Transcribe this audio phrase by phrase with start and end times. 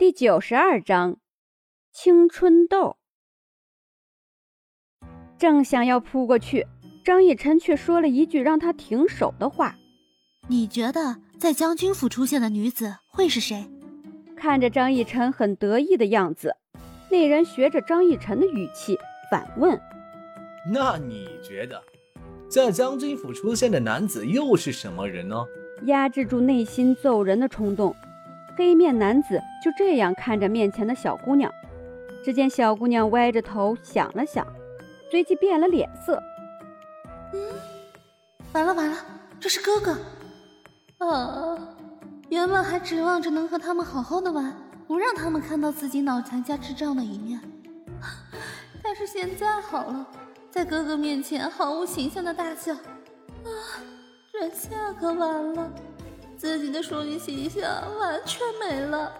[0.00, 1.18] 第九十二章，
[1.92, 2.96] 青春痘。
[5.36, 6.66] 正想要扑过去，
[7.04, 9.76] 张逸晨却说了一句让他停手的话
[10.48, 13.70] ：“你觉得在将军府出现的女子会是谁？”
[14.34, 16.56] 看着张逸晨很得意的样子，
[17.10, 18.98] 那人学着张逸晨的语气
[19.30, 19.78] 反问
[20.72, 21.78] ：“那你觉得，
[22.48, 25.44] 在将军府出现的男子又是什么人呢？”
[25.84, 27.94] 压制住内心揍人的冲动。
[28.60, 31.50] 黑面男子就这样看着面前的小姑娘，
[32.22, 34.46] 只见小姑娘歪着头想了想，
[35.10, 36.22] 随即变了脸色。
[37.32, 37.40] 嗯，
[38.52, 38.98] 完了完了，
[39.40, 39.96] 这是哥哥！
[40.98, 41.58] 啊，
[42.28, 44.54] 原本还指望着能和他们好好的玩，
[44.86, 47.40] 不让他们看到自己脑残加智障的一面，
[48.82, 50.06] 但是现在好了，
[50.50, 53.48] 在哥哥面前毫无形象的大笑，啊，
[54.30, 55.72] 这下可完了。
[56.40, 57.62] 自己的淑女形象
[57.98, 59.12] 完全没了。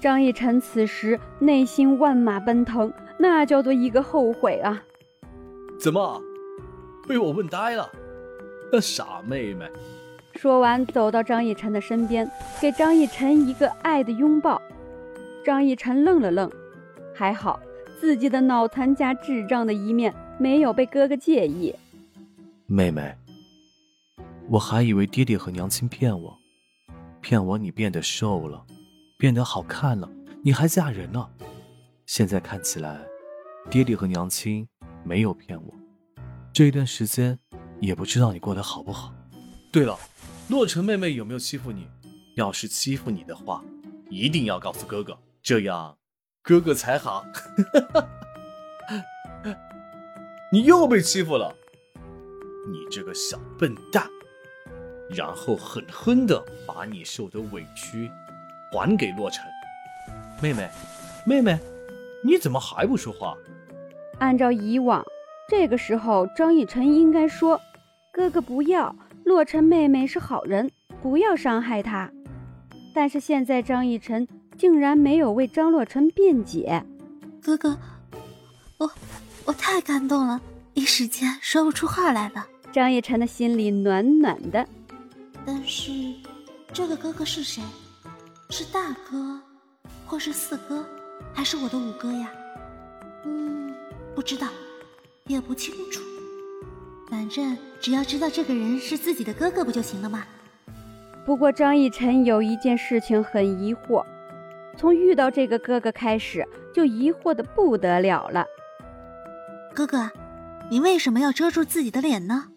[0.00, 4.82] 张逸晨此时内心万马奔腾，那叫做一个后悔啊！
[5.78, 6.22] 怎么，
[7.06, 7.92] 被我问呆了？
[8.72, 9.66] 那傻妹妹。
[10.36, 12.26] 说完，走到张逸晨的身边，
[12.62, 14.62] 给张逸晨一个爱的拥抱。
[15.44, 16.50] 张逸晨愣了愣，
[17.14, 17.60] 还好
[18.00, 21.74] 自己的脑残加智障的一面没有被哥哥介意。
[22.66, 23.14] 妹妹。
[24.48, 26.40] 我还以为爹爹和娘亲骗我，
[27.20, 28.64] 骗我你变得瘦了，
[29.18, 30.08] 变得好看了，
[30.44, 31.28] 你还嫁人了。
[32.06, 33.04] 现在看起来，
[33.68, 34.68] 爹爹和娘亲
[35.02, 35.74] 没有骗我。
[36.52, 37.36] 这一段时间，
[37.80, 39.12] 也不知道你过得好不好。
[39.72, 39.98] 对了，
[40.48, 41.88] 洛尘妹妹有没有欺负你？
[42.36, 43.64] 要是欺负你的话，
[44.08, 45.98] 一定要告诉哥哥，这样
[46.42, 47.26] 哥哥才好。
[50.52, 51.52] 你又被欺负了，
[52.70, 54.08] 你这个小笨蛋！
[55.08, 58.10] 然后狠狠的把你受的委屈
[58.72, 59.44] 还给洛尘。
[60.42, 60.68] 妹妹，
[61.24, 61.58] 妹妹，
[62.24, 63.36] 你怎么还不说话？
[64.18, 65.04] 按照以往，
[65.48, 67.60] 这个时候张逸晨应该说
[68.12, 68.94] ：“哥哥不要，
[69.24, 70.70] 洛尘妹妹是好人，
[71.02, 72.10] 不要伤害她。”
[72.94, 74.26] 但是现在张逸晨
[74.56, 76.82] 竟然没有为张洛尘辩解。
[77.42, 77.78] 哥哥，
[78.78, 78.90] 我
[79.44, 80.40] 我太感动了，
[80.74, 82.46] 一时间说不出话来了。
[82.72, 84.66] 张逸晨的心里暖暖的。
[85.46, 85.92] 但是，
[86.72, 87.62] 这个哥哥是谁？
[88.50, 89.40] 是大哥，
[90.04, 90.84] 或是四哥，
[91.32, 92.28] 还是我的五哥呀？
[93.24, 93.72] 嗯，
[94.12, 94.48] 不知道，
[95.26, 96.02] 也不清楚。
[97.08, 100.24] 反正只要知道这个人是自己的哥哥，不就行了吗？
[101.24, 104.04] 不过张逸晨有一件事情很疑惑，
[104.76, 108.44] 从遇到这个哥哥开始，就疑惑的不得了了。
[109.72, 110.10] 哥哥，
[110.70, 112.48] 你为什么要遮住自己的脸呢？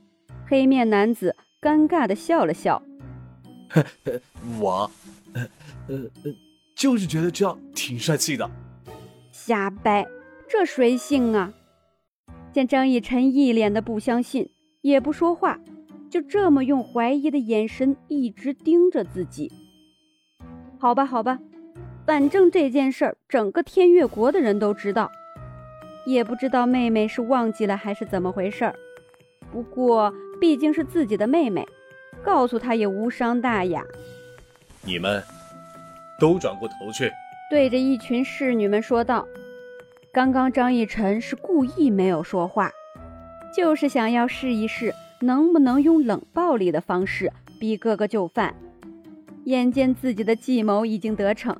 [0.47, 1.35] 黑面男子。
[1.61, 2.81] 尴尬的笑了笑，
[4.59, 4.89] 我，
[5.33, 5.41] 呃
[5.87, 6.33] 呃呃，
[6.73, 8.49] 就是觉得这样挺帅气的。
[9.31, 10.07] 瞎掰，
[10.47, 11.53] 这谁信啊？
[12.53, 14.49] 见张逸晨一脸的不相信，
[14.81, 15.59] 也不说话，
[16.09, 19.51] 就这么用怀疑的眼神一直盯着自己。
[20.79, 21.39] 好吧，好吧，
[22.05, 25.11] 反正这件事儿整个天越国的人都知道，
[26.05, 28.73] 也不知道妹妹是忘记了还是怎么回事儿。
[29.51, 30.13] 不过。
[30.39, 31.67] 毕竟是自己的妹妹，
[32.23, 33.83] 告诉她也无伤大雅。
[34.83, 35.21] 你们
[36.17, 37.11] 都转过头去，
[37.49, 39.27] 对着一群侍女们说道
[40.13, 42.71] ：“刚刚张逸晨是故意没有说话，
[43.53, 47.29] 就是想要试一试能不能用冷暴力的方式
[47.59, 48.55] 逼哥哥就范。
[49.43, 51.53] 眼见自己的计谋已经得逞，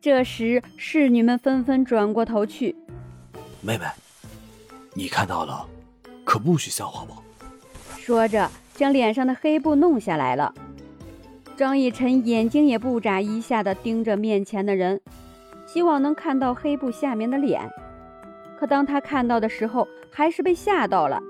[0.00, 2.76] 这时侍女们纷纷转过头去。
[3.60, 3.86] 妹妹，
[4.94, 5.66] 你看到了，
[6.24, 7.22] 可不许笑话我。”
[7.98, 10.54] 说着，将脸上的黑布弄下来了。
[11.56, 15.00] 张逸晨眼睛也不眨一下的盯着面前的人，
[15.66, 17.70] 希望能看到黑布下面的脸。
[18.58, 21.22] 可当他看到的时候，还是被吓到了。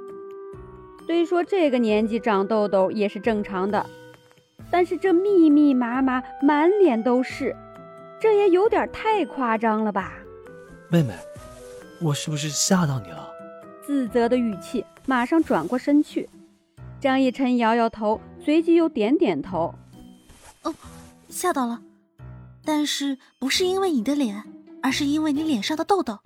[1.06, 3.84] 虽说这个年纪长痘痘也是正常的，
[4.70, 7.54] 但是这密密麻麻、满脸都是，
[8.18, 10.14] 这也有点太夸张了吧？
[10.88, 11.12] 妹妹，
[12.00, 13.33] 我是不是吓到你了？
[13.86, 16.28] 自责的语气，马上转过身去。
[17.00, 19.74] 张逸晨摇摇头，随即又点点头。
[20.62, 20.74] 哦，
[21.28, 21.82] 吓到了，
[22.64, 24.42] 但是不是因为你的脸，
[24.82, 26.18] 而是因为你脸上的痘痘。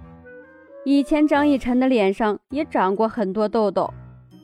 [0.84, 3.92] 以前张逸晨的脸上也长过很多痘痘，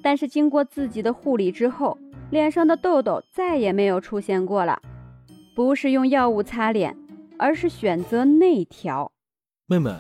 [0.03, 1.97] 但是经过自己的护理之后，
[2.31, 4.81] 脸上的痘痘再也没有出现过了。
[5.55, 6.97] 不是用药物擦脸，
[7.39, 9.13] 而是选择内调。
[9.67, 9.95] 妹妹，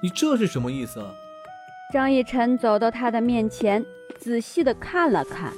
[0.00, 1.04] 你这是什么意思？
[1.94, 3.86] 张逸晨走到他的面前，
[4.18, 5.52] 仔细的看了看。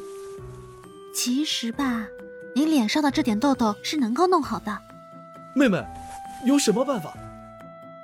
[1.14, 2.06] 其实吧，
[2.54, 4.78] 你脸上的这点痘痘是能够弄好的。
[5.54, 5.82] 妹妹，
[6.44, 7.14] 有什么办法？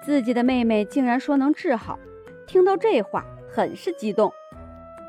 [0.02, 1.98] 自己的妹妹竟然说能治好，
[2.46, 3.22] 听到这话
[3.54, 4.32] 很是激动。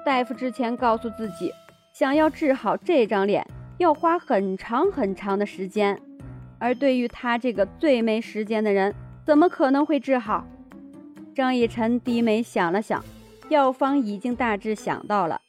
[0.05, 1.49] 大夫之前告诉自己，
[1.93, 3.47] 想要治好这张脸，
[3.77, 5.97] 要花很长很长的时间。
[6.59, 8.93] 而对于他这个最没时间的人，
[9.25, 10.45] 怎么可能会治好？
[11.33, 13.03] 张逸晨低眉想了想，
[13.49, 15.41] 药方已经大致想到了。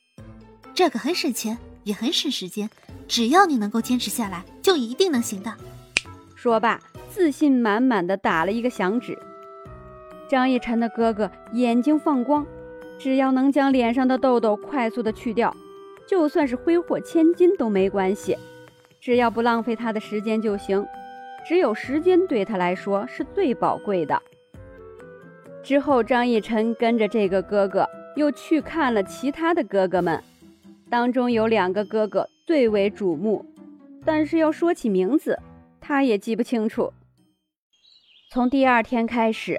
[0.73, 2.71] 这个很省钱，也很省时间，
[3.07, 5.53] 只要你能够坚持下来，就一定能行的。
[6.35, 9.19] 说罢，自信满满的打了一个响指。
[10.27, 12.47] 张逸晨的哥哥眼睛放光，
[12.99, 15.55] 只要能将脸上的痘痘快速的去掉，
[16.09, 18.39] 就算是挥霍千金都没关系，
[19.01, 20.87] 只要不浪费他的时间就行。
[21.47, 24.23] 只有时间对他来说是最宝贵的。
[25.64, 30.22] 之后，张逸晨跟着这个哥哥又去看了其他的哥哥们，
[30.90, 33.46] 当中有两个哥哥最为瞩目，
[34.05, 35.40] 但是要说起名字，
[35.81, 36.93] 他也记不清楚。
[38.31, 39.56] 从第二天开始，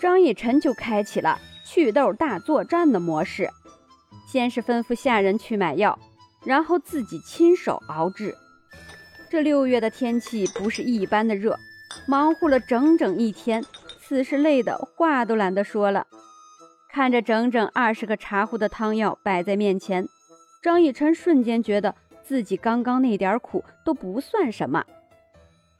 [0.00, 3.50] 张逸晨就开启了祛痘大作战的模式，
[4.28, 5.98] 先是吩咐下人去买药，
[6.44, 8.32] 然后自己亲手熬制。
[9.28, 11.58] 这六月的天气不是一般的热，
[12.06, 13.64] 忙活了整整一天。
[14.08, 16.06] 此时累得话都懒得说了，
[16.88, 20.08] 看着整整二十个茶壶的汤药摆在面前，
[20.62, 24.82] 张逸晨瞬间觉得自己刚刚那点苦都不算什么。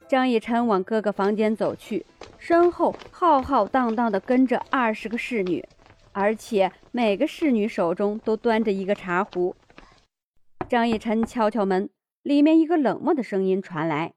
[0.07, 2.05] 张逸晨往哥哥房间走去，
[2.37, 5.67] 身后浩浩荡荡的跟着二十个侍女，
[6.11, 9.55] 而且每个侍女手中都端着一个茶壶。
[10.69, 11.89] 张逸晨敲敲门，
[12.21, 14.13] 里面一个冷漠的声音传来：“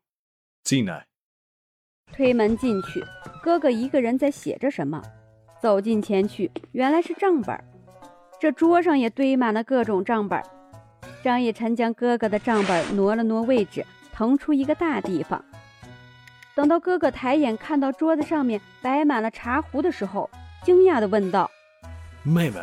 [0.63, 1.07] 进来。”
[2.15, 3.05] 推门进去，
[3.43, 5.03] 哥哥一个人在写着什么。
[5.61, 7.59] 走近前去，原来是账本。
[8.41, 10.43] 这桌上也堆满了各种账本。
[11.23, 15.45] 张逸晨将哥哥的账本挪了挪位置，腾出一个大地方。
[16.55, 20.29] 等到哥哥抬眼看到桌子上面摆满了茶壶的时候，
[20.65, 21.49] 惊讶地问道
[22.23, 22.59] ：“妹妹，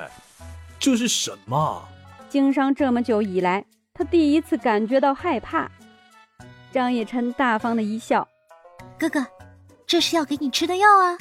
[0.77, 1.87] 这是什么？”
[2.29, 5.71] 经商这么久以来，他第一次感觉到害怕。
[6.71, 8.27] 张逸晨大方的一笑
[8.99, 9.25] ：“哥哥。”
[9.89, 11.17] 这是要给你吃的药啊！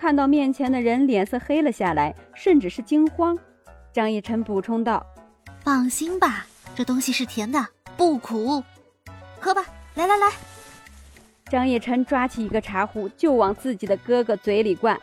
[0.00, 3.38] 看到面前的人，脸色黑了下来，甚至是惊慌。
[3.92, 5.04] 张逸晨补充道
[5.62, 7.62] ：“放心吧，这东西是甜的，
[7.94, 8.64] 不苦，
[9.38, 9.62] 喝吧。
[9.96, 10.32] 来来来。”
[11.50, 14.98] 张逸晨抓起一个茶壶就往自己的哥哥嘴里灌，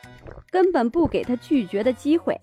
[0.49, 2.35] 根本不给他拒绝的机会，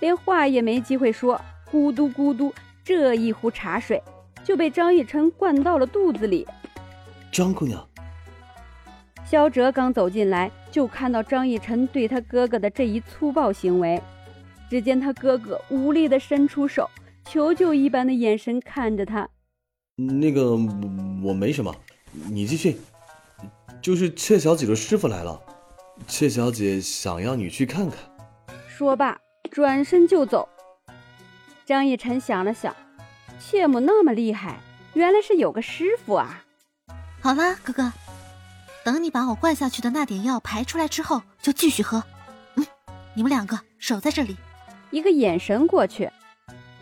[0.00, 1.40] 连话也没机会说，
[1.70, 2.52] 咕嘟咕嘟，
[2.82, 4.02] 这一壶茶水
[4.42, 6.44] 就被张逸晨灌到了肚子里。
[7.30, 7.88] 张姑娘。
[9.28, 14.00] 萧哲刚走进来，就看到张逸晨对他哥哥的这一粗暴行为。
[14.70, 16.88] 只见他哥哥无力地伸出手，
[17.24, 19.28] 求救一般的眼神看着他。
[19.96, 20.52] 那个，
[21.22, 21.74] 我没什么，
[22.30, 22.76] 你继续。
[23.82, 25.40] 就是妾小姐的师傅来了，
[26.06, 27.98] 妾小姐想要你去看看。
[28.68, 29.18] 说罢，
[29.50, 30.48] 转身就走。
[31.64, 32.74] 张逸晨想了想，
[33.40, 34.60] 妾母那么厉害，
[34.94, 36.44] 原来是有个师傅啊。
[37.20, 37.92] 好了，哥哥。
[38.86, 42.04] 等你把我灌下去的那点药排出来之后，就继续喝。
[42.54, 42.64] 嗯，
[43.14, 44.36] 你们两个守在这里。
[44.92, 46.08] 一个眼神过去，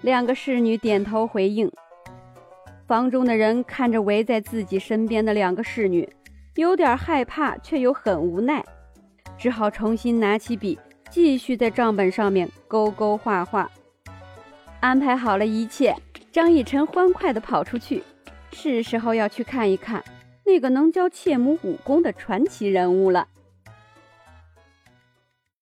[0.02, 1.72] 两个侍女点头回应。
[2.86, 6.06] 房中的人看着围在自己身边的两个侍女，
[6.56, 8.62] 有点害怕，却又很无奈，
[9.38, 13.70] 只好重新拿起笔，继续在账本上面勾勾画画。
[14.80, 15.96] 安排好了一切，
[16.30, 18.04] 张逸晨欢快地跑出去，
[18.52, 20.04] 是时候要去看一看。
[20.44, 23.28] 那个能教妾母武功的传奇人物了。